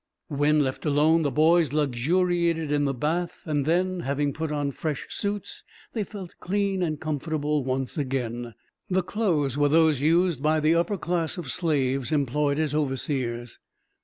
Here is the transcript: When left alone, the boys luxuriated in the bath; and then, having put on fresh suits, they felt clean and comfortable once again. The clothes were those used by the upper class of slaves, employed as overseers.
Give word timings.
When 0.29 0.61
left 0.61 0.83
alone, 0.83 1.21
the 1.21 1.29
boys 1.29 1.73
luxuriated 1.73 2.71
in 2.71 2.85
the 2.85 2.93
bath; 2.95 3.41
and 3.45 3.67
then, 3.67 3.99
having 3.99 4.33
put 4.33 4.51
on 4.51 4.71
fresh 4.71 5.05
suits, 5.11 5.63
they 5.93 6.03
felt 6.03 6.33
clean 6.39 6.81
and 6.81 6.99
comfortable 6.99 7.63
once 7.63 7.99
again. 7.99 8.55
The 8.89 9.03
clothes 9.03 9.59
were 9.59 9.69
those 9.69 10.01
used 10.01 10.41
by 10.41 10.59
the 10.59 10.73
upper 10.73 10.97
class 10.97 11.37
of 11.37 11.51
slaves, 11.51 12.11
employed 12.11 12.57
as 12.57 12.73
overseers. 12.73 13.59